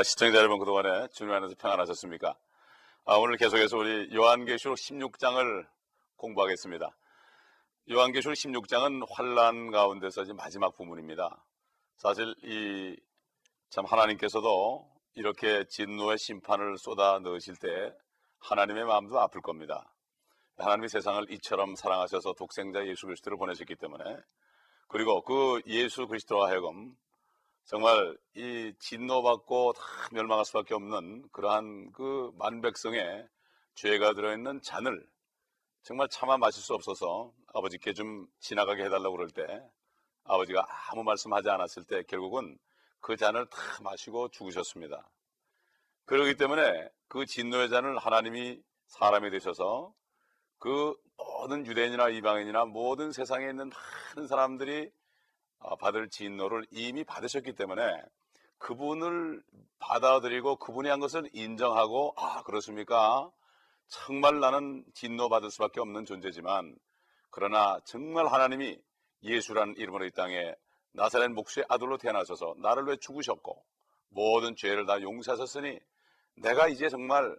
[0.00, 2.34] 아, 시청자 여러분 그동안에 주님 안에서 평안하셨습니까?
[3.04, 5.66] 아, 오늘 계속해서 우리 요한계시록 16장을
[6.16, 6.96] 공부하겠습니다.
[7.90, 11.44] 요한계시록 16장은 환란 가운데서 이제 마지막 부분입니다.
[11.96, 12.96] 사실 이
[13.68, 17.94] 참 하나님께서도 이렇게 진노의 심판을 쏟아 넣으실 때
[18.38, 19.92] 하나님의 마음도 아플 겁니다.
[20.56, 24.16] 하나님이 세상을 이처럼 사랑하셔서 독생자 예수 그리스도를 보내셨기 때문에
[24.88, 26.96] 그리고 그 예수 그리스도와 하여금
[27.64, 29.82] 정말 이 진노받고 다
[30.12, 33.28] 멸망할 수밖에 없는 그러한 그 만백성의
[33.74, 35.06] 죄가 들어있는 잔을
[35.82, 39.46] 정말 참아 마실 수 없어서 아버지께 좀 지나가게 해달라고 그럴 때
[40.24, 42.58] 아버지가 아무 말씀하지 않았을 때 결국은
[43.00, 45.08] 그 잔을 다 마시고 죽으셨습니다.
[46.04, 49.94] 그러기 때문에 그 진노의 잔을 하나님이 사람이 되셔서
[50.58, 53.70] 그 모든 유대인이나 이방인이나 모든 세상에 있는
[54.14, 54.99] 많은 사람들이 어,
[55.78, 57.82] 받을 진노를 이미 받으셨기 때문에
[58.58, 59.42] 그분을
[59.78, 63.30] 받아들이고 그분이 한 것을 인정하고 아 그렇습니까?
[63.88, 66.76] 정말 나는 진노 받을 수밖에 없는 존재지만
[67.30, 68.78] 그러나 정말 하나님이
[69.22, 70.54] 예수라는 이름으로 이 땅에
[70.92, 73.64] 나사렛 목수의 아들로 태어나셔서 나를 위해 죽으셨고
[74.08, 75.78] 모든 죄를 다 용서하셨으니
[76.36, 77.36] 내가 이제 정말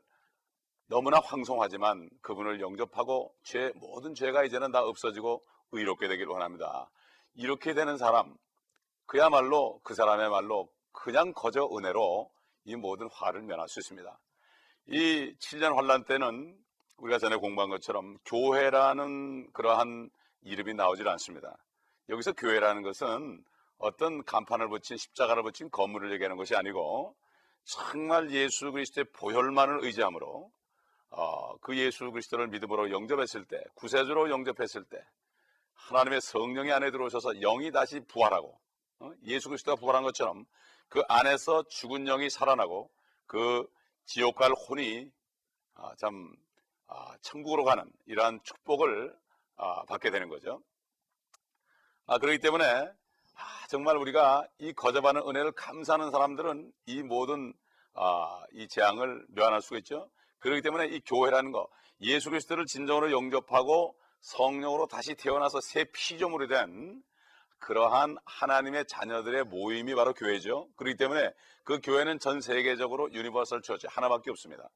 [0.88, 6.89] 너무나 황송하지만 그분을 영접하고 죄 모든 죄가 이제는 다 없어지고 의롭게 되기를 원합니다.
[7.35, 8.35] 이렇게 되는 사람
[9.05, 12.31] 그야말로 그 사람의 말로 그냥 거저 은혜로
[12.65, 14.19] 이 모든 화를 면할 수 있습니다.
[14.88, 16.57] 이 7년 환란 때는
[16.97, 20.09] 우리가 전에 공부한 것처럼 교회라는 그러한
[20.43, 21.57] 이름이 나오질 않습니다.
[22.09, 23.43] 여기서 교회라는 것은
[23.77, 27.16] 어떤 간판을 붙인 십자가를 붙인 건물을 얘기하는 것이 아니고
[27.63, 30.51] 정말 예수 그리스도의 보혈만을 의지함으로
[31.09, 34.97] 어, 그 예수 그리스도를 믿음으로 영접했을 때 구세주로 영접했을 때
[35.88, 38.59] 하나님의 성령이 안에 들어오셔서 영이 다시 부활하고
[39.00, 39.12] 어?
[39.24, 40.46] 예수 그리스도가 부활한 것처럼
[40.88, 42.90] 그 안에서 죽은 영이 살아나고
[43.25, 43.66] 그
[44.06, 45.09] 지옥 갈 혼이
[45.75, 46.34] 아, 참
[46.88, 49.16] 아, 천국으로 가는 이러한 축복을
[49.58, 50.62] 아, 받게 되는 거죠.
[52.06, 57.53] 아, 그렇기 때문에 아, 정말 우리가 이 거접하는 은혜를 감사하는 사람들은 이 모든
[57.94, 60.09] 아, 이 재앙을 면할 수가 있죠.
[60.40, 61.68] 그렇기 때문에 이 교회라는 거
[62.02, 67.03] 예수 그리스도를 진정으로 영접하고 성령으로 다시 태어나서 새 피조물이 된
[67.59, 70.69] 그러한 하나님의 자녀들의 모임이 바로 교회죠.
[70.75, 71.31] 그렇기 때문에
[71.63, 74.69] 그 교회는 전 세계적으로 universal church 하나밖에 없습니다.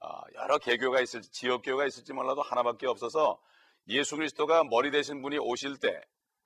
[0.00, 3.40] 아, 여러 개교회가 있을지 지역 교회가 있을지 몰라도 하나밖에 없어서
[3.88, 6.00] 예수 그리스도가 머리 되신 분이 오실 때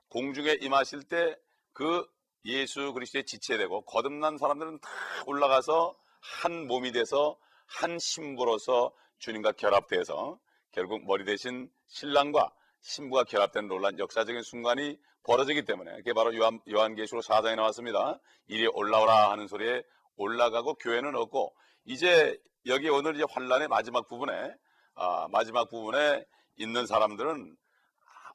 [0.09, 1.35] 공중에 임하실 때
[1.73, 2.07] 그
[2.45, 4.89] 예수 그리스도의 지체되고 거듭난 사람들은 다
[5.25, 10.39] 올라가서 한 몸이 돼서 한 신부로서 주님과 결합돼서
[10.71, 17.23] 결국 머리 대신 신랑과 신부가 결합된 논란 역사적인 순간이 벌어지기 때문에 그게 바로 요한, 요한계시록
[17.23, 18.19] 4장에 나왔습니다.
[18.47, 19.83] 이리 올라오라 하는 소리에
[20.15, 21.55] 올라가고 교회는 없고
[21.85, 24.55] 이제 여기 오늘 이제 환란의 마지막 부분에
[24.95, 27.55] 아, 마지막 부분에 있는 사람들은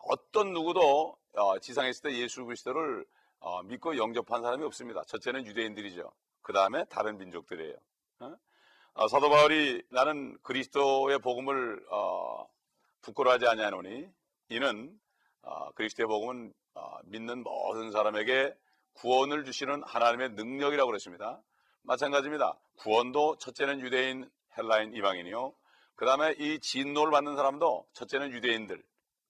[0.08, 3.04] 어떤 누구도 어, 지상에 있을 때 예수 그리스도를
[3.40, 5.02] 어, 믿고 영접한 사람이 없습니다.
[5.08, 6.12] 첫째는 유대인들이죠.
[6.42, 7.76] 그 다음에 다른 민족들이에요.
[8.20, 8.36] 어?
[8.94, 12.46] 어, 사도 바울이 나는 그리스도의 복음을 어,
[13.02, 14.08] 부끄러워하지 아니하노니
[14.50, 14.98] 이는
[15.42, 18.54] 어, 그리스도의 복음은 어, 믿는 모든 사람에게
[18.94, 21.40] 구원을 주시는 하나님의 능력이라고 그랬습니다.
[21.82, 22.58] 마찬가지입니다.
[22.76, 25.54] 구원도 첫째는 유대인, 헬라인, 이방인이요.
[25.94, 28.82] 그 다음에 이 진노를 받는 사람도 첫째는 유대인들,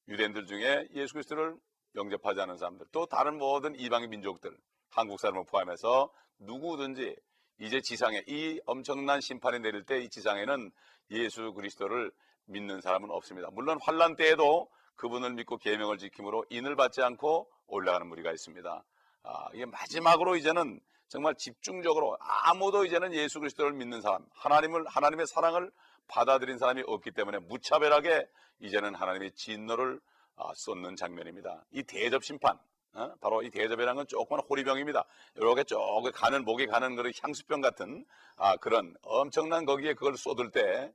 [0.09, 1.57] 유대인들 중에 예수 그리스도를
[1.95, 4.57] 영접하지 않은 사람들, 또 다른 모든 이방인 민족들,
[4.91, 7.17] 한국 사람을 포함해서 누구든지
[7.61, 10.71] 이제 지상에 이 엄청난 심판이 내릴 때 이 지상에는
[11.11, 12.13] 예수 그리스도를
[12.49, 13.49] 믿는 사람은 없습니다.
[13.53, 18.85] 물론 환란 때에도 그분을 믿고 계명을 지킴으로 인을 받지 않고 올라가는 무리가 있습니다.
[19.23, 25.71] 아, 이게 마지막으로 이제는 정말 집중적으로 아무도 이제는 예수 그리스도를 믿는 사람, 하나님을 하나님의 사랑을
[26.07, 28.27] 받아들인 사람이 없기 때문에 무차별하게
[28.61, 30.01] 이제는 하나님의 진노를
[30.37, 31.65] 아, 쏟는 장면입니다.
[31.73, 32.59] 이 대접 심판,
[32.95, 33.15] 어?
[33.21, 35.05] 바로 이 대접이라는 건 조그만 호리병입니다.
[35.37, 38.05] 이렇게 쪼그 가는 목에 가는 그런 향수병 같은
[38.37, 40.93] 아, 그런 엄청난 거기에 그걸 쏟을 때참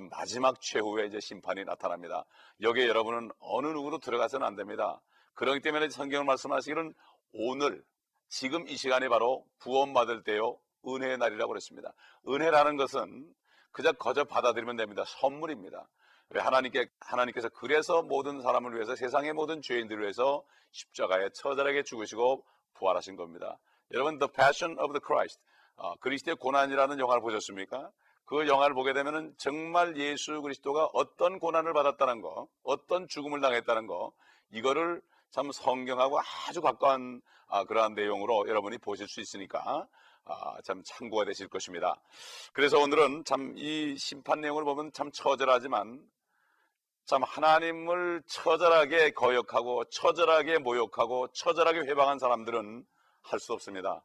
[0.00, 2.24] 마지막 최후의 이제 심판이 나타납니다.
[2.60, 5.00] 여기에 여러분은 어느 누구도 들어가서는 안 됩니다.
[5.34, 6.94] 그렇기 때문에 성경을 말씀하시기는
[7.32, 7.82] 오늘
[8.28, 11.92] 지금 이 시간이 바로 구원받을 때요 은혜의 날이라고 그랬습니다.
[12.28, 13.32] 은혜라는 것은
[13.72, 15.04] 그저 거저 받아들이면 됩니다.
[15.06, 15.88] 선물입니다.
[16.30, 22.44] 왜 하나님께 하나님께서 그래서 모든 사람을 위해서 세상의 모든 죄인들을 위해서 십자가에 처절하게 죽으시고
[22.74, 23.58] 부활하신 겁니다.
[23.92, 25.40] 여러분 The Passion of the Christ
[25.76, 27.90] 어, 그리스도의 고난이라는 영화를 보셨습니까?
[28.26, 34.12] 그 영화를 보게 되면은 정말 예수 그리스도가 어떤 고난을 받았다는 거, 어떤 죽음을 당했다는 거,
[34.50, 36.18] 이거를 참 성경하고
[36.48, 39.86] 아주 가까운 아, 그러한 내용으로 여러분이 보실 수 있으니까
[40.24, 42.00] 아, 참 참고가 되실 것입니다.
[42.54, 46.00] 그래서 오늘은 참 이 심판 내용을 보면 참 처절하지만
[47.06, 52.84] 참 하나님을 처절하게 거역하고 처절하게 모욕하고 처절하게 회방한 사람들은
[53.22, 54.02] 할 수 없습니다.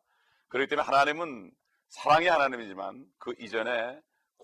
[0.50, 1.52] 그렇기 때문에 하나님은
[1.90, 4.00] 사랑의 하나님이지만 그 이전에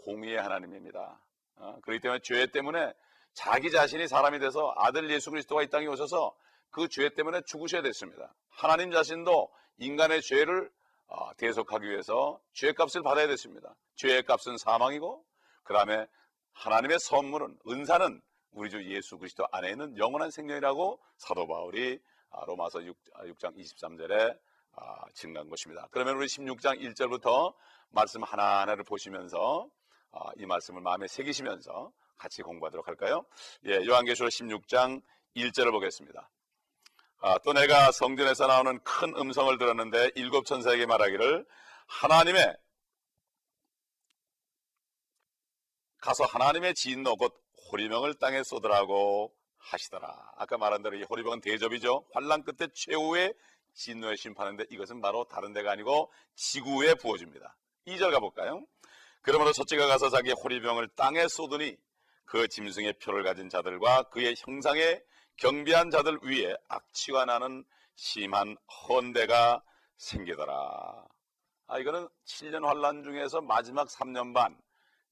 [0.06, 1.20] 공의의 하나님입니다.
[1.58, 2.94] 어, 그렇기 때문에 죄 때문에
[3.34, 6.36] 자기 자신이 사람이 돼서 아들 예수 그리스도가 이 땅에 오셔서
[6.72, 8.34] 그 죄 때문에 죽으셔야 됐습니다.
[8.50, 10.70] 하나님 자신도 인간의 죄를
[11.08, 13.76] 어, 대속하기 위해서 죄값을 받아야 됐습니다.
[13.96, 15.24] 죄의 값은 사망이고
[15.64, 16.06] 그 다음에
[16.54, 18.22] 하나님의 선물은 은사는
[18.52, 22.00] 우리 주 예수 그리스도 안에 있는 영원한 생명이라고 사도 바울이
[22.32, 22.98] 아, 로마서 6,
[23.40, 24.38] 장 23절에
[25.14, 25.88] 증가한 것입니다.
[25.92, 27.54] 그러면 우리 16장 1절부터
[27.90, 29.85] 말씀 하나하나를 보시면서 아,
[30.38, 33.26] 이 말씀을 마음에 새기시면서 같이 공부하도록 할까요?
[33.66, 35.02] 예, 요한계시록 16장
[35.36, 36.30] 1절을 보겠습니다.
[37.20, 41.46] 아, 또 내가 성전에서 나오는 큰 음성을 들었는데 일곱 천사에게 말하기를
[41.88, 42.56] 하나님의
[46.00, 47.34] 가서 하나님의 진노 곧
[47.72, 50.34] 호리병을 땅에 쏟으라고 하시더라.
[50.36, 52.06] 아까 말한 대로 이 호리병은 대접이죠.
[52.14, 53.34] 환란 끝에 최후의
[53.74, 57.58] 진노의 심판인데 이것은 바로 다른 데가 아니고 지구에 부어집니다.
[57.88, 58.66] 2절 가볼까요?
[59.26, 61.76] 그러므로 첫째가 가서 자기 호리병을 땅에 쏟으니
[62.26, 65.02] 그 짐승의 표를 가진 자들과 그의 형상에
[65.38, 68.56] 경비한 자들 위에 악취가 나는 심한
[68.88, 69.64] 헌대가
[69.98, 71.08] 생기더라.
[71.66, 74.56] 아, 이거는 7년 환란 중에서 마지막 3년 반.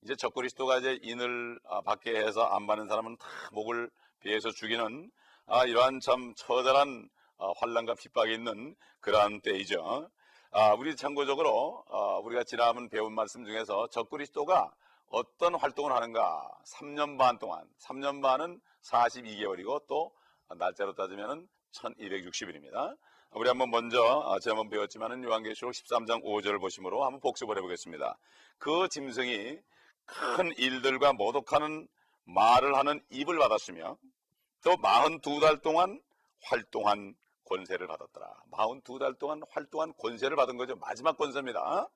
[0.03, 3.89] 이제 적그리스도가 이제 인을 아, 받게 해서 안 받는 사람은 다 목을
[4.19, 5.09] 베어서 죽이는
[5.47, 7.09] 아, 이러한 참 처절한
[7.39, 10.11] 아, 환란과 핍박이 있는 그러한 때이죠.
[10.55, 14.71] 아, 우리 참고적으로 아, 우리가 지난번 배운 말씀 중에서 적그리스도가
[15.09, 16.47] 어떤 활동을 하는가?
[16.67, 20.11] 3년 반 동안, 3년 반은 42개월이고 또
[20.59, 22.95] 날짜로 따지면 1260일입니다.
[23.31, 28.15] 우리 한번 먼저 아, 제가 한번 배웠지만은 요한계시록 13장 5절을 보시므로 한번 복습을 해보겠습니다.
[28.59, 29.57] 그 짐승이
[30.05, 31.87] 큰 일들과 모독하는
[32.25, 33.97] 말을 하는 입을 받았으며
[34.63, 35.99] 또 42달 동안
[36.43, 37.15] 활동한
[37.53, 38.27] 권세를 받았더라.
[38.51, 40.75] 42달 동안 활동한 권세를 받은 거죠.
[40.77, 41.87] 마지막 권세입니다.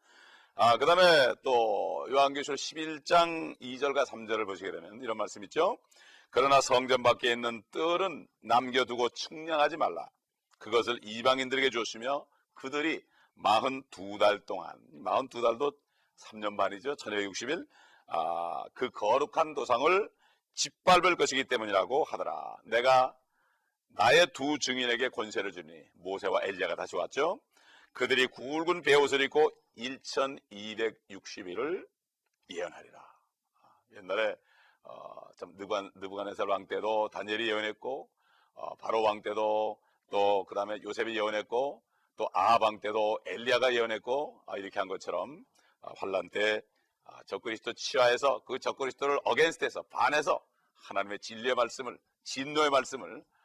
[0.55, 5.77] 아, 그 다음에 또 요한계시록 11장 2절과 3절을 보시게 되면 이런 말씀 있죠.
[6.29, 10.07] 그러나 성전 밖에 있는 뜰은 남겨두고 측량하지 말라.
[10.59, 13.03] 그것을 이방인들에게 줬으며 그들이
[13.43, 14.73] 42달 동안,
[15.03, 15.75] 42달도
[16.17, 16.95] 3년 반이죠.
[16.95, 17.67] 1260일.
[18.07, 20.09] 아, 그 거룩한 도상을
[20.53, 22.57] 짓밟을 것이기 때문이라고 하더라.
[22.65, 23.15] 내가
[23.89, 27.41] 나의 두 증인에게 권세를 주니 모세와 엘리야가 다시 왔죠.
[27.93, 31.87] 그들이 굵은 베옷을 입고 1260일을
[32.49, 33.07] 예언하리라.
[33.95, 34.35] 옛날에
[34.83, 38.09] 어, 참 느부간, 느부간네살 왕 때도 다니엘이 예언했고
[38.53, 39.77] 어, 바로 왕 때도
[40.09, 41.83] 또 그다음에 요셉이 예언했고
[42.15, 45.43] 또 아합 왕 때도 엘리야가 예언했고 아, 이렇게 한 것처럼
[45.81, 46.61] 아, 환란 때
[47.03, 50.43] 아, 적그리스도 치하에서 그 적그리스도를 어겐스트해서 반해서
[50.75, 53.36] 하나님의 진리의 말씀을 진노의 말씀을 아,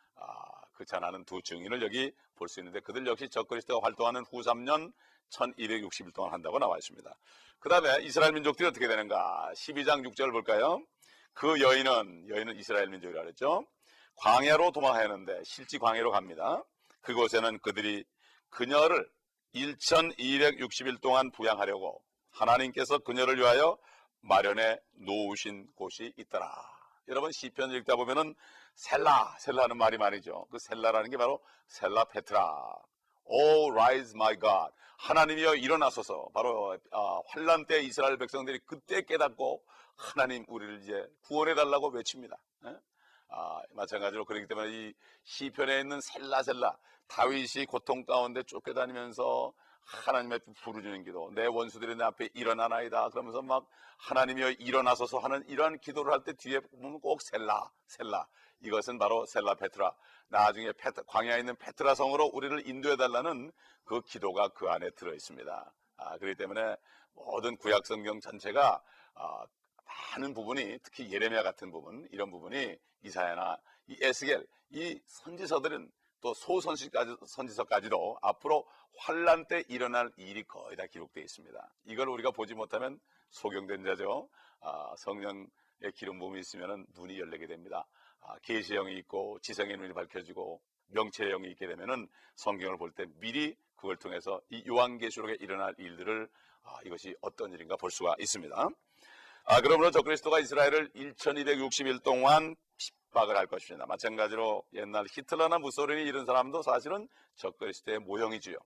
[0.75, 4.93] 그 전하는 두 증인을 여기 볼 수 있는데 그들 역시 적그리스도가 활동하는 후 3년
[5.31, 7.15] 1260일 동안 한다고 나와 있습니다.
[7.61, 9.53] 그 다음에 이스라엘 민족들이 어떻게 되는가?
[9.55, 10.83] 12장 6절을 볼까요?
[11.33, 13.65] 그 여인은, 여인은 이스라엘 민족이라 그랬죠?
[14.17, 16.63] 광야로 도망하였는데 실지 광야로 갑니다.
[17.01, 18.05] 그곳에는 그들이
[18.51, 19.09] 그녀를
[19.55, 23.79] 1260일 동안 부양하려고 하나님께서 그녀를 위하여
[24.21, 26.53] 마련해 놓으신 곳이 있더라.
[27.09, 28.35] 여러분 시편 읽다 보면은
[28.75, 30.47] 셀라, 셀라는 말이 말이죠.
[30.51, 32.77] 그 셀라라는 게 바로 셀라 페트라.
[33.25, 34.73] Oh, rise, my God.
[34.99, 36.29] 하나님이여 일어나소서.
[36.35, 39.63] 바로 아, 환란 때 이스라엘 백성들이 그때 깨닫고
[39.97, 42.37] 하나님 우리를 이제 구원해 달라고 외칩니다.
[42.67, 42.77] 예?
[43.29, 46.77] 아, 마찬가지로 그렇기 때문에 이 시편에 있는 셀라셀라
[47.09, 49.53] 다윗이 고통 가운데 쫓겨다니면서
[49.85, 53.11] 하나님의 부르짖는 기도 내 원수들이 내 앞에 일어나나이다.
[53.11, 53.67] 그러면서 막
[53.99, 58.27] 하나님이여 일어나소서 하는 이러한 기도를 할 때 뒤에 보면 꼭 셀라 셀라.
[58.61, 59.93] 이것은 바로 셀라 페트라.
[60.29, 63.53] 나중에 페트, 광야에 있는 페트라 성으로 우리를 인도해 달라는
[63.85, 65.73] 그 기도가 그 안에 들어 있습니다.
[65.99, 66.77] 아, 그렇기 때문에
[67.15, 68.81] 모든 구약 성경 전체가
[69.15, 69.47] 아,
[70.15, 73.59] 많은 부분이 특히 예레미야 같은 부분 이런 부분이 이사야나
[73.89, 75.91] 이 에스겔 이 선지서들은
[76.23, 81.75] 또 소선지까지 선지서까지도 앞으로 환란 때 일어날 일이 거의 다 기록되어 있습니다.
[81.85, 82.99] 이걸 우리가 보지 못하면
[83.31, 84.29] 소경된 자죠.
[84.61, 85.47] 아, 성령의
[85.95, 87.87] 기름 부음이 있으면 눈이 열리게 됩니다.
[88.21, 93.97] 아, 계시형이 있고 지성의 눈이 밝혀지고 명체의 영이 있게 되면은 성경을 볼 때 미리 그걸
[93.97, 96.29] 통해서 이 요한계시록에 일어날 일들을
[96.65, 98.69] 아, 이것이 어떤 일인가 볼 수가 있습니다.
[99.45, 102.72] 아, 그러므로 저 그리스도가 이스라엘을 1260일 동안 핍
[103.13, 103.87] 박을 할 것입니다.
[103.87, 108.57] 마찬가지로 옛날 히틀러나 무소리니 이런 사람도 사실은 저 그리스도의 모형이지요.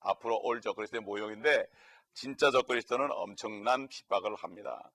[0.00, 1.66] 앞으로 올저 그리스도의 모형인데
[2.14, 4.90] 진짜 적그리스도는 엄청난 핍박을 합니다.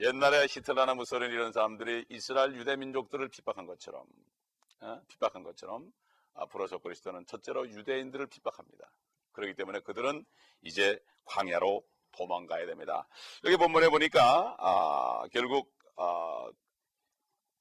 [0.00, 4.04] 옛날에 히틀러나 무소린 이런 사람들이 이스라엘 유대 민족들을 핍박한 것처럼
[4.80, 5.00] 어?
[5.08, 5.90] 핍박한 것처럼
[6.34, 8.92] 앞으로 적그리스도는 첫째로 유대인들을 핍박합니다.
[9.32, 10.24] 그렇기 때문에 그들은
[10.62, 13.08] 이제 광야로 도망가야 됩니다.
[13.44, 16.48] 여기 본문에 보니까 아, 결국 아,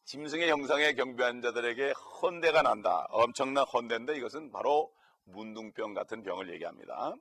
[0.08, 3.06] 짐승의 형상의 경배한 자들에게 헌대가 난다.
[3.10, 4.90] 엄청난 헌대인데 이것은 바로
[5.26, 7.14] 문둥병 같은 병을 얘기합니다.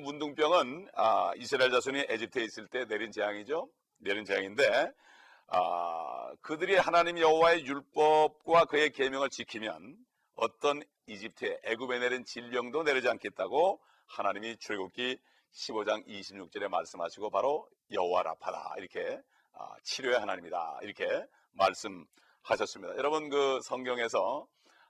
[0.00, 3.68] 문둥병은 아, 이스라엘 자손이 에집트에 있을 때 내린 재앙이죠.
[3.98, 4.64] 내린 재앙인데
[5.48, 9.94] 아, 그들이 하나님 여호와의 율법과 그의 계명을 지키면
[10.34, 15.18] 어떤 이집트의 애굽에 내린 질병도 내리지 않겠다고 하나님이 출애굽기
[15.52, 19.20] 15장 26절에 말씀하시고 바로 여호와 라파다 이렇게 아,
[19.82, 21.06] 치료의 하나님이다 이렇게
[21.52, 22.96] 말씀하셨습니다.
[22.96, 24.46] 여러분 그 성경에서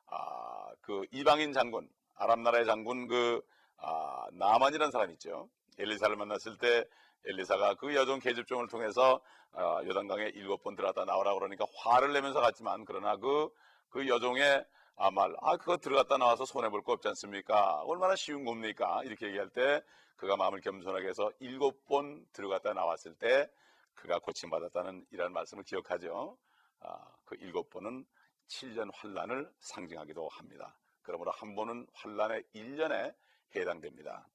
[0.07, 3.41] 아, 그 이방인 장군 아람 나라의 장군 그
[3.79, 5.49] 아, 나만이라는 사람 있죠.
[5.79, 6.85] 엘리사를 만났을 때
[7.25, 9.21] 엘리사가 그 여종 계집종을 통해서
[9.53, 13.49] 아, 요단강에 일곱 번 들어갔다 나오라 그러니까 화를 내면서 갔지만 그러나 그,
[13.91, 14.65] 그 여종의
[14.97, 17.83] 아, 말, 아, 그거 들어갔다 나와서 손해볼 거 없지 않습니까?
[17.83, 19.01] 얼마나 쉬운 겁니까?
[19.05, 19.83] 이렇게 얘기할 때
[20.17, 23.51] 그가 마음을 겸손하게 해서 일곱 번 들어갔다 나왔을 때
[23.95, 26.37] 그가 고침받았다는 이런 말씀을 기억하죠.
[26.81, 28.05] 아, 그 일곱 번은
[28.49, 30.77] 7년 환란을 상징하기도 합니다.
[31.03, 33.15] 그러므로 한 번은 환란의 1년에
[33.55, 34.27] 해당됩니다.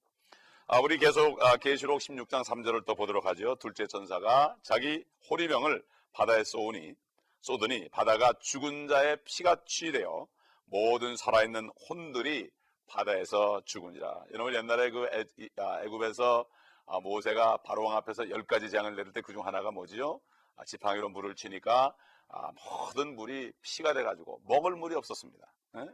[0.68, 3.56] 아, 우리 계속 아, 계시록 16장 3절을 또 보도록 하죠.
[3.56, 6.94] 둘째 전사가 자기 호리병을 바다에 쏘니
[7.42, 10.28] 쏘더니 바다가 죽은 자의 피가 취되어
[10.66, 12.50] 모든 살아있는 혼들이
[12.88, 14.26] 바다에서 죽으니라.
[14.34, 15.26] 여러분 옛날에 그 애,
[15.58, 16.46] 아, 애굽에서
[16.88, 20.20] 아, 모세가 바로왕 앞에서 열 가지 재앙을 내릴 때 그중 하나가 뭐지요?
[20.56, 21.94] 아, 지팡이로 물을 치니까
[22.30, 25.54] 아, 모든 물이 피가 돼가지고 먹을 물이 없었습니다.
[25.78, 25.86] 에?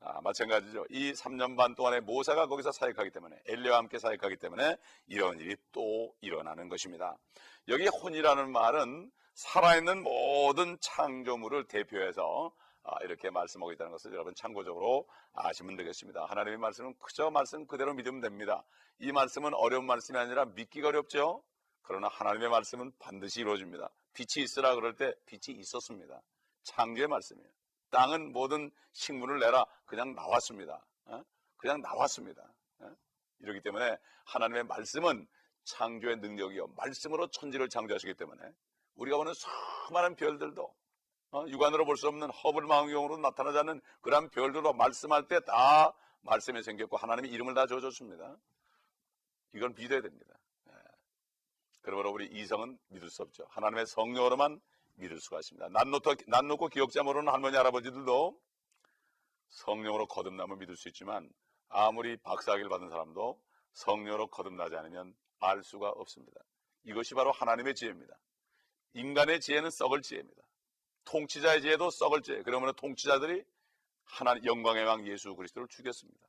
[0.00, 0.86] 아, 마찬가지죠.
[0.88, 6.14] 이 3년 반 동안에 모세가 거기서 사역하기 때문에 엘리와 함께 사역하기 때문에 이런 일이 또
[6.22, 7.18] 일어나는 것입니다.
[7.68, 12.69] 여기 혼이라는 말은 살아있는 모든 창조물을 대표해서 아,
[13.02, 16.24] 이렇게 말씀하고 있다는 것을 여러분 참고적으로 아시면 되겠습니다.
[16.26, 18.64] 하나님의 말씀은 그저 말씀 그대로 믿으면 됩니다.
[18.98, 21.42] 이 말씀은 어려운 말씀이 아니라 믿기가 어렵죠.
[21.82, 23.90] 그러나 하나님의 말씀은 반드시 이루어집니다.
[24.12, 26.22] 빛이 있으라 그럴 때 빛이 있었습니다.
[26.62, 27.48] 창조의 말씀이에요.
[27.90, 30.84] 땅은 모든 식물을 내라 그냥 나왔습니다.
[31.06, 31.22] 어?
[31.56, 32.42] 그냥 나왔습니다.
[32.80, 32.94] 어?
[33.40, 33.96] 이렇기 때문에
[34.26, 35.26] 하나님의 말씀은
[35.64, 38.42] 창조의 능력이요 말씀으로 천지를 창조하시기 때문에
[38.96, 40.74] 우리가 보는 수많은 별들도
[41.32, 41.44] 어?
[41.46, 46.96] 육안으로 볼 수 없는 허블 망원경으로 나타나지 않는 그런 별들도 말씀할 때 다 말씀이 생겼고
[46.96, 48.36] 하나님의 이름을 다 줘줬습니다.
[49.54, 50.34] 이건 믿어야 됩니다.
[50.68, 50.72] 예.
[51.82, 53.46] 그러므로 우리 이성은 믿을 수 없죠.
[53.48, 54.60] 하나님의 성령으로만
[54.96, 55.68] 믿을 수가 있습니다.
[55.70, 58.38] 난 놓고, 난 놓고 기억자 모르는 할머니, 할아버지들도
[59.48, 61.30] 성령으로 거듭남을 믿을 수 있지만
[61.68, 63.40] 아무리 박사학위를 받은 사람도
[63.72, 66.40] 성령으로 거듭나지 않으면 알 수가 없습니다.
[66.84, 68.14] 이것이 바로 하나님의 지혜입니다.
[68.94, 70.42] 인간의 지혜는 썩을 지혜입니다.
[71.10, 72.42] 통치자의 지혜도 썩을 지혜.
[72.42, 73.44] 그러면 통치자들이
[74.04, 76.26] 하나님 영광의 왕 예수 그리스도를 죽였습니다.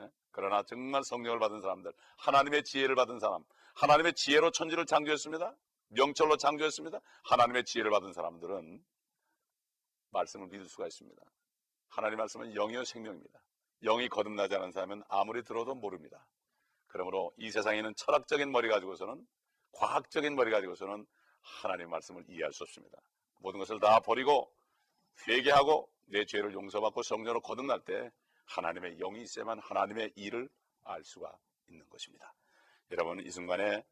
[0.00, 0.10] 예?
[0.30, 5.54] 그러나 정말 성령을 받은 사람들, 하나님의 지혜를 받은 사람, 하나님의 지혜로 천지를 창조했습니다.
[5.88, 7.00] 명철로 창조했습니다.
[7.24, 8.84] 하나님의 지혜를 받은 사람들은
[10.10, 11.22] 말씀을 믿을 수가 있습니다.
[11.88, 13.40] 하나님 말씀은 영이요 생명입니다.
[13.82, 16.26] 영이 거듭나지 않은 사람은 아무리 들어도 모릅니다.
[16.86, 19.26] 그러므로 이 세상에는 철학적인 머리 가지고서는
[19.72, 21.06] 과학적인 머리 가지고서는
[21.40, 22.98] 하나님 말씀을 이해할 수 없습니다.
[23.38, 24.52] 모든 것을 다 버리고
[25.26, 28.10] 회개하고 내 죄를 용서받고 성령으로 거듭날 때
[28.46, 30.48] 하나님의 영이 있어야만 하나님의 일을
[30.84, 31.36] 알 수가
[31.68, 32.34] 있는 것입니다.
[32.90, 33.84] 여러분 이 순간에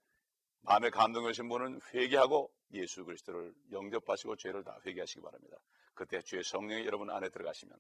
[0.62, 5.56] 마음에 감동하신 분은 회개하고 예수 그리스도를 영접하시고 죄를 다 회개하시기 바랍니다.
[5.94, 7.76] 그때 주의 성령이 여러분 안에 들어가시면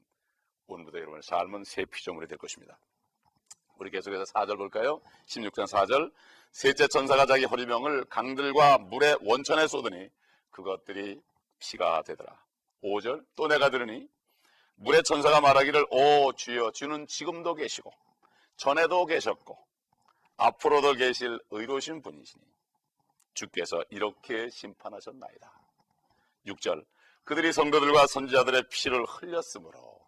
[0.68, 2.78] 오늘부터 여러분의 삶은 새 피조물이 될 것입니다.
[3.78, 5.00] 우리 계속해서 4절 볼까요?
[5.26, 6.12] 16장 4절
[6.50, 10.08] 셋째 천사가 자기 허리병을 강들과 물의 원천에 쏟으니
[10.50, 11.20] 그것들이
[11.66, 12.44] 피가 되더라.
[12.82, 14.08] 5절 또 내가 들으니
[14.76, 17.90] 물의 천사가 말하기를 오 주여 주는 지금도 계시고
[18.56, 19.58] 전에도 계셨고
[20.36, 22.44] 앞으로도 계실 의로신 분이시니
[23.34, 25.52] 주께서 이렇게 심판하셨나이다.
[26.46, 26.84] 6절
[27.24, 30.00] 그들이 성도들과 선지자들의 피를 흘렸으므로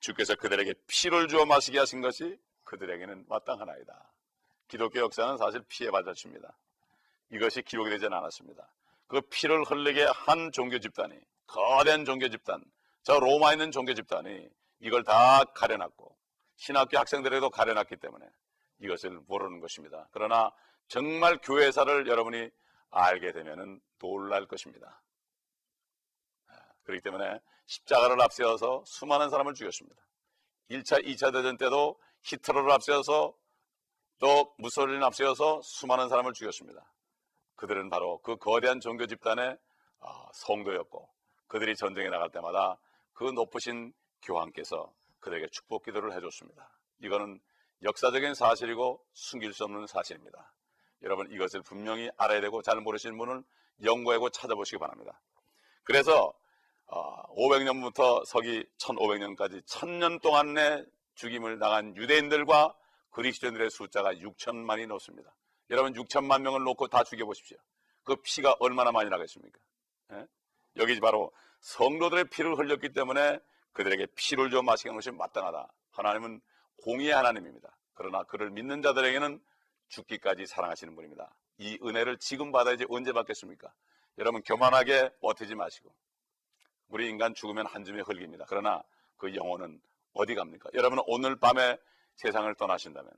[0.00, 4.12] 주께서 그들에게 피를 주어 마시게 하신 것이 그들에게는 마땅하나이다.
[4.66, 6.56] 기독교 역사는 사실 피해 받았습니다.
[7.30, 8.68] 이것이 기록이 되지는 않았습니다.
[9.12, 11.14] 그 피를 흘리게 한 종교 집단이
[11.46, 12.64] 거대한 종교 집단
[13.02, 14.48] 저 로마에 있는 종교 집단이
[14.80, 16.16] 이걸 다 가려놨고
[16.56, 18.26] 신학교 학생들에도 가려놨기 때문에
[18.78, 20.08] 이것을 모르는 것입니다.
[20.12, 20.50] 그러나
[20.88, 22.48] 정말 교회사를 여러분이
[22.90, 25.02] 알게 되면 놀랄 것입니다.
[26.84, 30.00] 그렇기 때문에 십자가를 앞세워서 수많은 사람을 죽였습니다.
[30.70, 33.34] 1차, 2차 대전 때도 히트러를 앞세워서
[34.20, 36.90] 또 무솔리를 앞세워서 수많은 사람을 죽였습니다.
[37.56, 39.56] 그들은 바로 그 거대한 종교 집단의
[40.00, 41.08] 아, 성도였고
[41.46, 42.78] 그들이 전쟁에 나갈 때마다
[43.12, 43.92] 그 높으신
[44.22, 46.68] 교황께서 그들에게 축복 기도를 해줬습니다.
[47.00, 47.40] 이거는
[47.82, 50.52] 역사적인 사실이고 숨길 수 없는 사실입니다.
[51.02, 53.44] 여러분 이것을 분명히 알아야 되고 잘 모르시는 분은
[53.84, 55.20] 연구하고 찾아보시기 바랍니다.
[55.82, 56.32] 그래서
[56.86, 62.74] 500년부터 어, 서기 1500년까지 1000년 동안 내 죽임을 당한 유대인들과
[63.10, 65.34] 그리스도인들의 숫자가 6천만이 넘습니다.
[65.70, 67.56] 여러분 6천만 명을 놓고 다 죽여보십시오.
[68.04, 69.58] 그 피가 얼마나 많이 나겠습니까?
[70.12, 70.26] 예?
[70.76, 73.38] 여기 바로 성도들의 피를 흘렸기 때문에
[73.72, 75.72] 그들에게 피를 줘 마시게 하는 것이 마땅하다.
[75.92, 76.40] 하나님은
[76.82, 77.76] 공의의 하나님입니다.
[77.94, 79.40] 그러나 그를 믿는 자들에게는
[79.88, 81.34] 죽기까지 사랑하시는 분입니다.
[81.58, 83.72] 이 은혜를 지금 받아야지 언제 받겠습니까?
[84.18, 85.94] 여러분 교만하게 버티지 마시고
[86.88, 88.44] 우리 인간 죽으면 한 줌의 흙입니다.
[88.48, 88.82] 그러나
[89.16, 89.80] 그 영혼은
[90.14, 90.70] 어디 갑니까?
[90.74, 91.78] 여러분은 오늘 밤에
[92.16, 93.10] 세상을 떠나신다면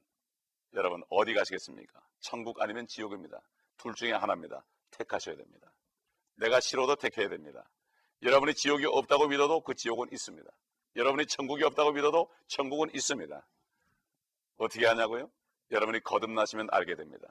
[0.75, 2.01] 여러분 어디 가시겠습니까?
[2.21, 3.41] 천국 아니면 지옥입니다.
[3.77, 4.65] 둘 중에 하나입니다.
[4.91, 5.73] 택하셔야 됩니다.
[6.37, 7.69] 내가 싫어도 택해야 됩니다.
[8.23, 10.51] 여러분이 지옥이 없다고 믿어도 그 지옥은 있습니다.
[10.97, 13.47] 여러분이 천국이 없다고 믿어도 천국은 있습니다.
[14.57, 15.31] 어떻게 하냐고요?
[15.71, 17.29] 여러분이 거듭나시면 알게 됩니다.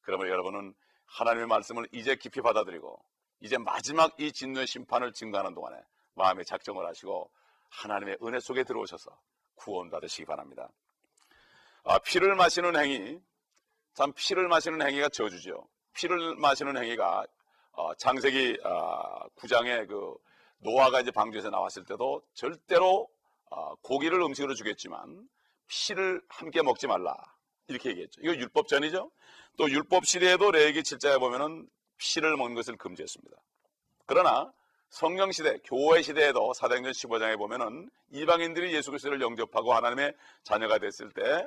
[0.00, 0.74] 그러면 여러분은
[1.06, 3.02] 하나님의 말씀을 이제 깊이 받아들이고
[3.40, 5.76] 이제 마지막 이 진노의 심판을 증거하는 동안에
[6.14, 7.30] 마음의 작정을 하시고
[7.70, 9.18] 하나님의 은혜 속에 들어오셔서
[9.54, 10.70] 구원 받으시기 바랍니다.
[11.86, 13.20] 아, 피를 마시는 행위,
[13.92, 15.68] 참 피를 마시는 행위가 저주죠.
[15.92, 17.26] 피를 마시는 행위가
[17.72, 20.14] 어, 장세기 어, 9장의 그
[20.58, 23.06] 노아가 이제 방주에서 나왔을 때도 절대로
[23.50, 25.28] 어, 고기를 음식으로 주겠지만
[25.66, 27.14] 피를 함께 먹지 말라
[27.68, 28.20] 이렇게 얘기했죠.
[28.22, 29.10] 이거 율법 전이죠.
[29.58, 33.36] 또 율법 시대에도 레기 7장에 보면은 피를 먹는 것을 금지했습니다.
[34.06, 34.50] 그러나
[34.88, 41.46] 성령 시대, 교회 시대에도 사도행전 15장에 보면은 이방인들이 예수 그리스도를 영접하고 하나님의 자녀가 됐을 때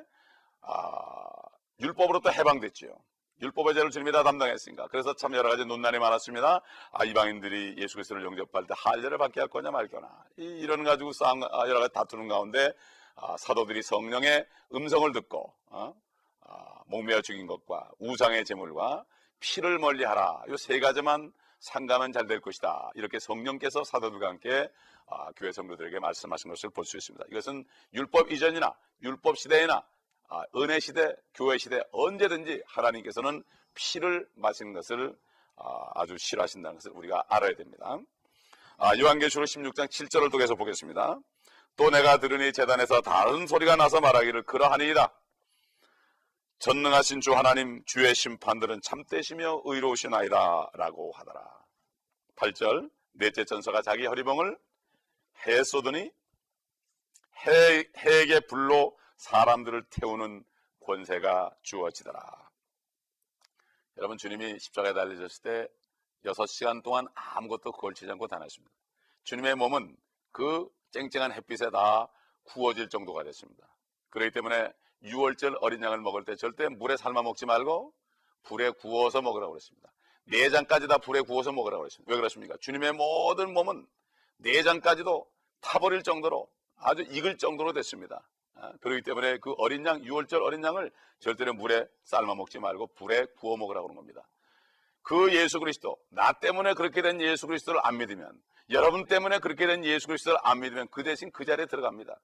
[0.61, 1.31] 아,
[1.79, 2.95] 율법으로부터 해방됐지요.
[3.41, 4.87] 율법의 죄를 주님이 다 담당했으니까.
[4.87, 6.61] 그래서 참 여러 가지 논란이 많았습니다.
[6.91, 10.09] 아, 이방인들이 예수 그리스도를 영접할 때 할례를 받게 할 거냐 말 거나.
[10.37, 12.73] 이, 런 가지고 싸움, 아, 여러 가지 다투는 가운데
[13.15, 15.93] 아, 사도들이 성령의 음성을 듣고 어?
[16.41, 19.05] 아, 목매어 죽인 것과 우상의 제물과
[19.39, 20.43] 피를 멀리하라.
[20.49, 22.89] 이 세 가지만 상가면 잘 될 것이다.
[22.95, 24.69] 이렇게 성령께서 사도들과 함께
[25.07, 27.25] 아, 교회 성도들에게 말씀하신 것을 볼 수 있습니다.
[27.31, 29.83] 이것은 율법 이전이나 율법 시대이나
[30.29, 35.15] 아, 은혜 시대, 교회 시대 언제든지 하나님께서는 피를 마시는 것을
[35.55, 37.97] 아, 주 싫어하신다는 것을 우리가 알아야 됩니다.
[38.77, 41.19] 아, 요한계시록 16장 7절을 통해서 보겠습니다.
[41.77, 45.13] 또 내가 들으니 재단에서 다른 소리가 나서 말하기를 그러하니이다.
[46.59, 51.43] 전능하신 주 하나님 주의 심판들은 참되시며 의로우시나이다 라고 하더라.
[52.35, 54.57] 8절 넷째 전서가 자기 허리봉을
[55.45, 56.11] 해 쏘더니
[57.45, 60.43] 해, 해에게 불로 사람들을 태우는
[60.85, 62.49] 권세가 주어지더라.
[63.97, 65.67] 여러분 주님이 십자가에 달리셨을 때
[66.25, 68.73] 6시간 동안 아무것도 걸치지 않고 다녔습니다.
[69.23, 69.97] 주님의 몸은
[70.31, 72.07] 그 쨍쨍한 햇빛에 다
[72.43, 73.67] 구워질 정도가 됐습니다.
[74.09, 74.71] 그렇기 때문에
[75.03, 77.93] 6월절 어린 양을 먹을 때 절대 물에 삶아 먹지 말고
[78.43, 79.91] 불에 구워서 먹으라고 그랬습니다.
[80.25, 82.11] 내장까지 다 불에 구워서 먹으라고 그랬습니다.
[82.11, 82.55] 왜 그렇습니까?
[82.61, 83.87] 주님의 모든 몸은
[84.37, 85.29] 내장까지도
[85.61, 88.27] 타버릴 정도로 아주 익을 정도로 됐습니다.
[88.59, 93.25] 아, 그렇기 때문에 그 어린 양, 6월절 어린 양을 절대로 물에 삶아 먹지 말고 불에
[93.37, 94.27] 구워 먹으라고 하는 겁니다.
[95.03, 98.31] 그 예수 그리스도, 나 때문에 그렇게 된 예수 그리스도를 안 믿으면,
[98.71, 102.19] 여러분 때문에 그렇게 된 예수 그리스도를 안 믿으면 그 대신 그 자리에 들어갑니다.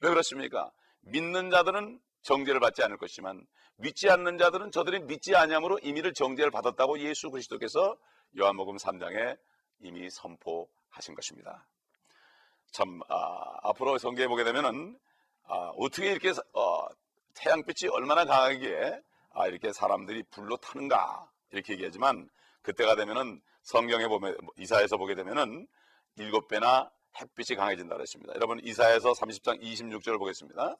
[0.00, 0.70] 왜 그렇습니까?
[1.02, 7.00] 믿는 자들은 정죄를 받지 않을 것이지만 믿지 않는 자들은 저들이 믿지 아니함으로 임의를 정죄를 받았다고
[7.00, 7.96] 예수 그리스도께서
[8.38, 9.38] 요한복음 3장에
[9.80, 11.66] 이미 선포하신 것입니다.
[12.72, 14.98] 참 아, 앞으로 성경에 보게 되면은
[15.46, 16.86] 아, 어떻게 이렇게 어,
[17.34, 19.00] 태양빛이 얼마나 강하게
[19.32, 22.28] 아, 이렇게 사람들이 불로 타는가 이렇게 얘기하지만
[22.62, 25.66] 그때가 되면은 성경에 보면 이사에서 보게 되면은
[26.16, 28.34] 일곱 배나 햇빛이 강해진다 그랬습니다.
[28.34, 30.76] 여러분 이사에서 30장 26절을 보겠습니다.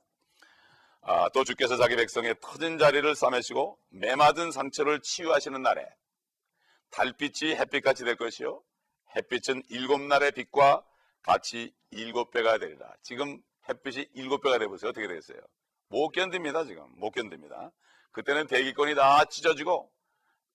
[1.02, 5.86] 아, 또 주께서 자기 백성의 터진 자리를 싸매시고 매맞은 상처를 치유하시는 날에
[6.90, 8.62] 달빛이 햇빛같이 될 것이요
[9.16, 10.84] 햇빛은 일곱 날의 빛과
[11.22, 12.92] 같이 일곱 배가 되리라.
[13.02, 14.90] 지금 햇빛이 일곱 배가 되보세요.
[14.90, 15.38] 어떻게 되겠어요?
[15.88, 16.64] 못 견딥니다.
[16.64, 17.70] 지금 못 견딥니다.
[18.12, 19.90] 그때는 대기권이 다 찢어지고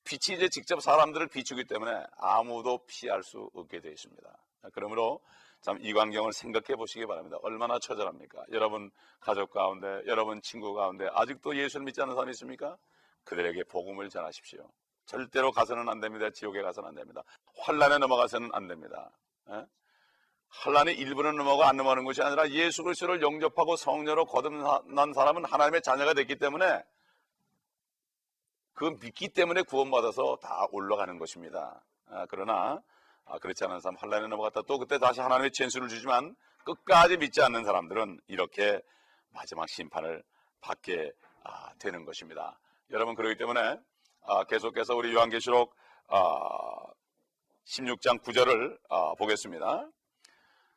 [0.04, 4.38] 빛이 이제 직접 사람들을 비추기 때문에 아무도 피할 수 없게 되어 있습니다.
[4.74, 5.22] 그러므로
[5.62, 7.38] 참 이 광경을 생각해 보시기 바랍니다.
[7.42, 8.46] 얼마나 처절합니까?
[8.54, 12.78] 여러분 가족 가운데, 여러분 친구 가운데 아직도 예수를 믿지 않는 사람이 있습니까?
[13.26, 14.72] 그들에게 복음을 전하십시오.
[15.06, 16.30] 절대로 가서는 안 됩니다.
[16.30, 17.24] 지옥에 가서는 안 됩니다.
[17.58, 19.12] 환란에 넘어가서는 안 됩니다.
[19.50, 19.66] 에?
[20.50, 26.14] 환란의 일부는 넘어가 안 넘어가는 것이 아니라 예수 그리스도를 영접하고 성녀로 거듭난 사람은 하나님의 자녀가
[26.14, 26.84] 됐기 때문에
[28.74, 31.84] 그 믿기 때문에 구원받아서 다 올라가는 것입니다.
[32.08, 32.82] 아, 그러나
[33.26, 37.64] 아, 그렇지 않은 사람 환란에 넘어갔다 또 그때 다시 하나님의 찬수를 주지만 끝까지 믿지 않는
[37.64, 38.82] 사람들은 이렇게
[39.32, 40.24] 마지막 심판을
[40.62, 41.12] 받게
[41.44, 42.60] 아, 되는 것입니다.
[42.92, 43.78] 여러분 그렇기 때문에
[44.24, 45.76] 아, 계속해서 우리 요한계시록
[47.66, 49.88] 16장 9절을 보겠습니다.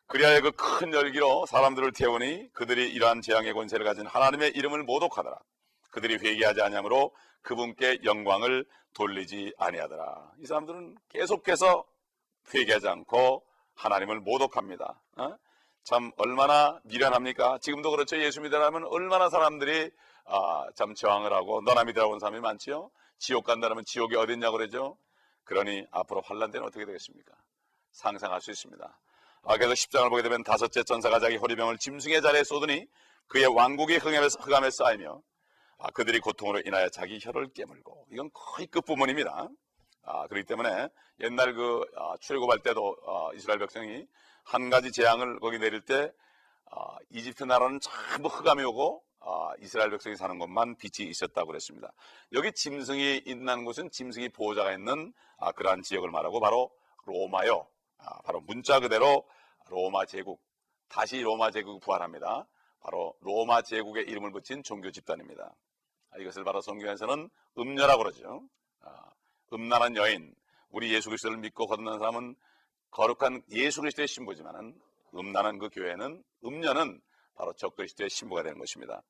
[0.06, 5.38] 그리하여 그 큰 열기로 사람들을 태우니 그들이 이러한 재앙의 권세를 가진 하나님의 이름을 모독하더라.
[5.90, 10.32] 그들이 회개하지 아니하므로 그분께 영광을 돌리지 아니하더라.
[10.38, 11.84] 이 사람들은 계속해서
[12.54, 15.00] 회개하지 않고 하나님을 모독합니다.
[15.16, 15.36] 어?
[15.84, 17.58] 참 얼마나 미련합니까?
[17.60, 18.16] 지금도 그렇죠.
[18.18, 19.90] 예수 믿으라면 얼마나 사람들이
[20.26, 22.90] 아, 참 저항을 하고 너나 믿으라고 하는 사람이 많지요.
[23.18, 24.96] 지옥 간다면 지옥이 어딨냐고 그러죠.
[25.44, 27.32] 그러니 앞으로 환란 때는 어떻게 되겠습니까?
[27.92, 28.98] 상상할 수 있습니다.
[29.44, 32.86] 아, 그래서 10장을 보게 되면 다섯째 전사가 자기 호리병을 짐승의 자리에 쏟으니
[33.26, 35.20] 그의 왕국이 흑암에, 흑암에 쌓이며
[35.78, 39.48] 아, 그들이 고통으로 인하여 자기 혀를 깨물고 이건 거의 끝부분입니다.
[40.04, 40.88] 아, 그렇기 때문에
[41.20, 44.06] 옛날 그 아, 출애굽할 때도 아, 이스라엘 백성이
[44.44, 46.12] 한 가지 재앙을 거기 내릴 때
[46.70, 51.92] 아, 이집트 나라는 전부 흑암이 오고 아, 이스라엘 백성이 사는 곳만 빛이 있었다고 그랬습니다.
[52.32, 56.70] 여기 짐승이 있는 곳은 짐승이 보호자가 있는 아, 그러한 지역을 말하고 바로
[57.06, 57.66] 로마요.
[58.04, 59.26] 아, 바로 문자 그대로
[59.68, 60.42] 로마 제국
[60.88, 62.46] 다시 로마 제국 부활합니다.
[62.80, 65.54] 바로 로마 제국의 이름을 붙인 종교 집단입니다.
[66.10, 68.42] 아, 이것을 바로 성경에서는 음녀라고 그러죠.
[68.80, 69.10] 아,
[69.52, 70.34] 음란한 여인,
[70.70, 72.34] 우리 예수 그리스도를 믿고 거듭난 사람은
[72.90, 74.78] 거룩한 예수 그리스도의 신부지만은
[75.14, 77.00] 음란한 그 교회는 음녀는
[77.34, 79.02] 바로 적그리스도의 신부가 되는 것입니다.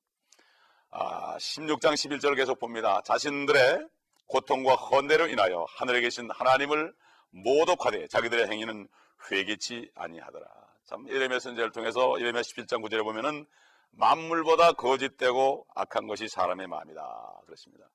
[0.90, 3.00] 아, 16장 11절을 계속 봅니다.
[3.02, 3.88] 자신들의
[4.26, 6.94] 고통과 헌대로 인하여 하늘에 계신 하나님을
[7.32, 8.88] 모독하되 자기들의 행위는
[9.30, 10.46] 회개치 아니하더라.
[10.84, 13.46] 참 예레미야 선지자를 통해서 예레미야 17장 9절에 보면은
[13.92, 17.40] 만물보다 거짓되고 악한 것이 사람의 마음이다.
[17.44, 17.90] 그렇습니다.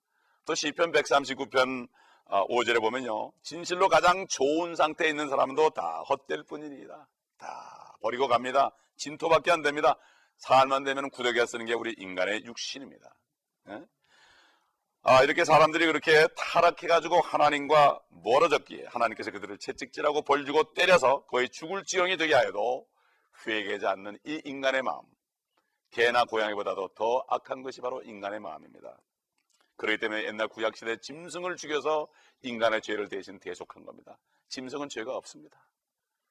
[0.46, 1.88] 또 시편 139편
[2.30, 3.32] 5절에 아, 보면요.
[3.42, 7.08] 진실로 가장 좋은 상태에 있는 사람도 다 헛될 뿐이니다.
[7.38, 8.72] 다 버리고 갑니다.
[8.98, 9.98] 진토밖에 안 됩니다.
[10.38, 13.16] 살만 되면 구더기가 쓰는 게 우리 인간의 육신입니다.
[13.70, 13.86] 예?
[15.04, 22.18] 아, 이렇게 사람들이 그렇게 타락해가지고 하나님과 멀어졌기에 하나님께서 그들을 채찍질하고 벌주고 때려서 거의 죽을 지경이
[22.18, 22.88] 되게 하여도
[23.46, 25.02] 회개하지 않는 이 인간의 마음.
[25.92, 28.98] 개나 고양이보다도 더 악한 것이 바로 인간의 마음입니다.
[29.78, 32.08] 그렇기 때문에 옛날 구약시대 짐승을 죽여서
[32.42, 34.18] 인간의 죄를 대신 대속한 겁니다.
[34.50, 35.58] 짐승은 죄가 없습니다.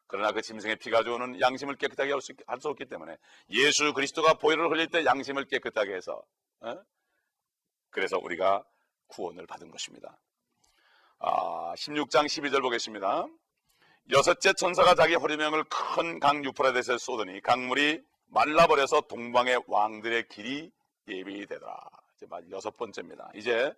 [0.09, 3.17] 그러나 그 짐승의 피가 좋은 양심을 깨끗하게 할 수, 할 수, 없기 때문에
[3.51, 6.23] 예수 그리스도가 보혈을 흘릴 때 양심을 깨끗하게 해서
[6.61, 6.77] 어?
[7.97, 8.63] 그래서 우리가
[9.07, 10.19] 구원을 받은 것입니다.
[11.19, 13.25] 아, 16장 12절 보겠습니다.
[14.13, 20.71] 여섯째 천사가 자기 호리명을 큰 강 유프라데스에 쏟으니 강물이 말라버려서 동방의 왕들의 길이
[21.09, 21.81] 예비이 되더라.
[22.17, 23.31] 이제 여섯 번째입니다.
[23.35, 23.73] 이제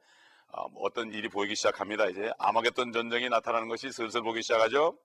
[0.48, 2.06] 어, 뭐 어떤 일이 보이기 시작합니다.
[2.06, 4.98] 이제 아마겟돈 전쟁이 나타나는 것이 슬슬 보기 시작하죠.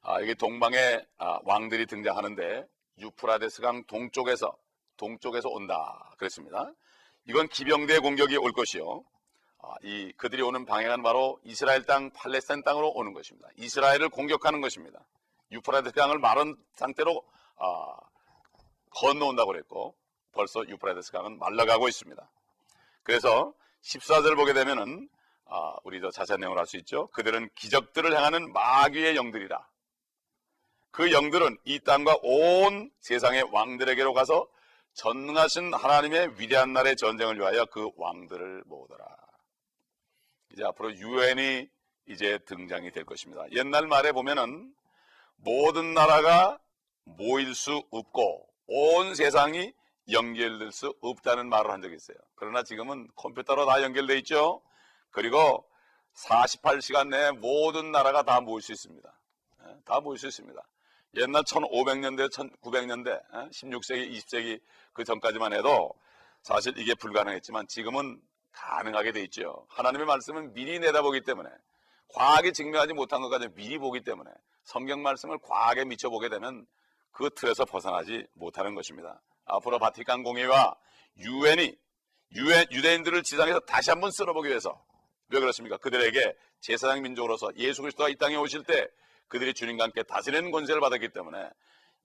[0.00, 2.66] 아, 여기 동방의 아, 왕들이 등장하는데
[2.98, 4.58] 유프라데스 강 동쪽에서
[4.96, 6.72] 동쪽에서 온다 그랬습니다.
[7.26, 9.04] 이건 기병대 공격이 올 것이요.
[9.62, 13.48] 아, 이 그들이 오는 방향은 바로 이스라엘 땅, 팔레스타인 땅으로 오는 것입니다.
[13.56, 15.00] 이스라엘을 공격하는 것입니다.
[15.50, 17.22] 유프라데스 강을 마른 상태로
[17.56, 17.96] 아,
[18.90, 19.94] 건너온다고 그랬고
[20.32, 22.30] 벌써 유프라데스 강은 말라가고 있습니다.
[23.02, 25.08] 그래서 14절 보게 되면은
[25.46, 27.06] 아, 우리 도 자세한 내용을 알 수 있죠.
[27.08, 29.66] 그들은 기적들을 행하는 마귀의 영들이라.
[30.90, 34.46] 그 영들은 이 땅과 온 세상의 왕들에게로 가서
[34.94, 39.04] 전능하신 하나님의 위대한 날의 전쟁을 위하여 그 왕들을 모으더라.
[40.52, 41.68] 이제 앞으로 유엔이
[42.06, 43.44] 이제 등장이 될 것입니다.
[43.52, 44.72] 옛날 말에 보면은
[45.36, 46.58] 모든 나라가
[47.04, 49.72] 모일 수 없고 온 세상이
[50.10, 52.16] 연결될 수 없다는 말을 한 적이 있어요.
[52.34, 54.62] 그러나 지금은 컴퓨터로 다 연결돼 있죠.
[55.10, 55.66] 그리고
[56.14, 59.20] 48시간 내에 모든 나라가 다 모일 수 있습니다.
[59.66, 60.62] 예, 다 모일 수 있습니다.
[61.16, 64.60] 옛날 1500년대, 1900년대, 16세기, 20세기
[64.92, 65.94] 그 전까지만 해도
[66.42, 68.20] 사실 이게 불가능했지만 지금은
[68.52, 69.66] 가능하게 돼 있죠.
[69.70, 71.48] 하나님의 말씀은 미리 내다보기 때문에
[72.08, 74.30] 과학이 증명하지 못한 것까지 미리 보기 때문에
[74.64, 76.66] 성경 말씀을 과학에 미쳐보게 되면
[77.10, 79.20] 그 틀에서 벗어나지 못하는 것입니다.
[79.44, 80.76] 앞으로 바티칸 공회와
[81.18, 81.76] 유엔이
[82.36, 84.84] 유엔, 유대인들을 지상에서 다시 한번 쓸어보기 위해서
[85.28, 85.76] 왜 그렇습니까?
[85.78, 88.88] 그들에게 제사장 민족으로서 예수 그리스도가 이 땅에 오실 때
[89.28, 91.48] 그들이 주님과 함께 다스리는 권세를 받았기 때문에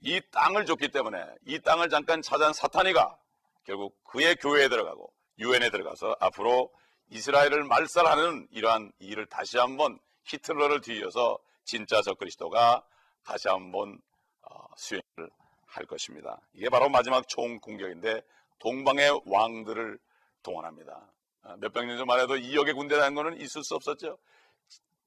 [0.02, 3.18] 이 땅을 줬기 때문에 이 땅을 잠깐 찾아온 사탄이가
[3.66, 6.72] 결국 그의 교회에 들어가고 유엔에 들어가서 앞으로
[7.10, 12.84] 이스라엘을 말살하는 이러한 일을 다시 한번 히틀러를 뒤이어서 진짜 저 그리스도가
[13.24, 14.00] 다시 한번
[14.42, 15.30] 어, 수행을
[15.66, 16.40] 할 것입니다.
[16.54, 18.22] 이게 바로 마지막 총 공격인데
[18.60, 20.00] 동방의 왕들을
[20.44, 21.12] 동원합니다.
[21.44, 24.18] 아, 몇백 년 전만 해도 2억의 군대라는 것은 있을 수 없었죠.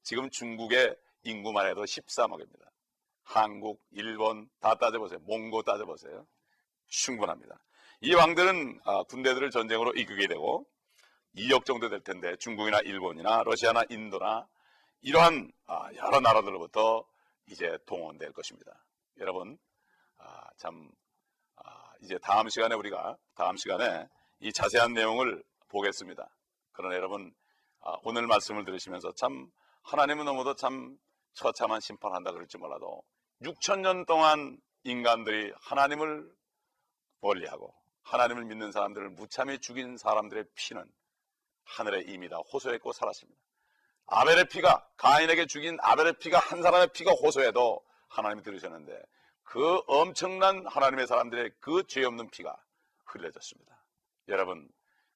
[0.03, 2.69] 지금 중국의 인구만 해도 13억입니다.
[3.23, 5.19] 한국, 일본 다 따져보세요.
[5.19, 6.27] 몽고 따져보세요.
[6.87, 7.59] 충분합니다.
[8.01, 10.67] 이 왕들은 아, 군대들을 전쟁으로 이끌게 되고
[11.35, 14.47] 2억 정도 될 텐데 중국이나 일본이나 러시아나 인도나
[15.01, 17.05] 이러한 아, 여러 나라들로부터
[17.47, 18.85] 이제 동원될 것입니다.
[19.19, 19.57] 여러분
[20.17, 20.91] 아, 참
[22.01, 24.09] 이제 다음 시간에 우리가 다음 시간에
[24.41, 26.29] 이 자세한 내용을 보겠습니다.
[26.73, 27.33] 그러나 여러분
[28.03, 29.49] 오늘 말씀을 들으시면서 참
[29.83, 30.97] 하나님은 너무도 참
[31.33, 33.03] 처참한 심판한다 그럴지 몰라도
[33.41, 36.29] 6천 년 동안 인간들이 하나님을
[37.21, 40.83] 멀리하고 하나님을 믿는 사람들을 무참히 죽인 사람들의 피는
[41.65, 43.39] 하늘의 임이다 호소했고 살았습니다.
[44.07, 49.01] 아벨의 피가 가인에게 죽인 아벨의 피가 한 사람의 피가 호소해도 하나님이 들으셨는데
[49.43, 52.55] 그 엄청난 하나님의 사람들의 그 죄 없는 피가
[53.05, 53.83] 흘려졌습니다.
[54.27, 54.69] 여러분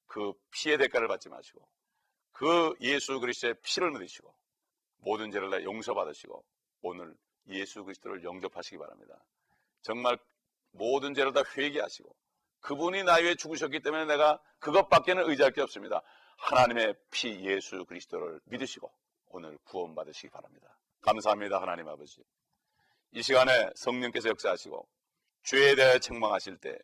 [0.06, 1.66] 그 피의 대가를 받지 마시고
[2.32, 4.34] 그 예수 그리스도의 피를 묻으시고
[4.98, 6.44] 모든 죄를 다 용서받으시고
[6.82, 7.14] 오늘
[7.48, 9.24] 예수 그리스도를 영접하시기 바랍니다.
[9.82, 10.18] 정말
[10.72, 12.14] 모든 죄를 다 회개하시고
[12.60, 16.02] 그분이 나위 위해 죽으셨기 때문에 내가 그것밖에는 의지할 게 없습니다.
[16.38, 18.92] 하나님의 피 예수 그리스도를 믿으시고
[19.28, 20.76] 오늘 구원받으시기 바랍니다.
[21.00, 21.60] 감사합니다.
[21.60, 22.22] 하나님 아버지.
[23.12, 24.86] 이 시간에 성령께서 역사하시고
[25.44, 26.78] 죄에 대해 책망하실 때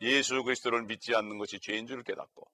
[0.00, 2.48] 예수 그리스도를 믿지 않는 것이 죄인 줄 깨닫고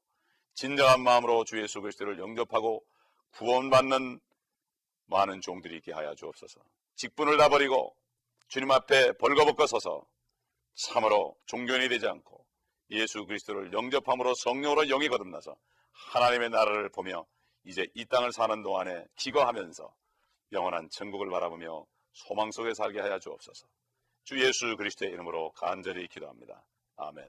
[0.55, 2.85] 진정한 마음으로 주 예수 그리스도를 영접하고
[3.33, 4.21] 구원받는
[5.13, 6.61] 많은 종들이 있게 하여 주옵소서.
[6.97, 7.95] 직분을 다 버리고
[8.49, 10.07] 주님 앞에 벌거벗고 서서
[10.75, 12.45] 참으로 종교인이 되지 않고
[12.91, 15.57] 예수 그리스도를 영접함으로 성령으로 영이 거듭나서
[15.93, 17.27] 하나님의 나라를 보며
[17.65, 19.95] 이제 이 땅을 사는 동안에 기거하면서
[20.53, 23.67] 영원한 천국을 바라보며 소망 속에 살게 하여 주옵소서.
[24.25, 26.65] 주 예수 그리스도의 이름으로 간절히 기도합니다.
[26.97, 27.29] 아멘.